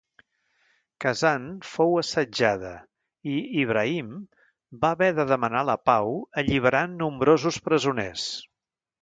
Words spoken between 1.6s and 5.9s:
fou assetjada i Ibrahim va haver de demanar la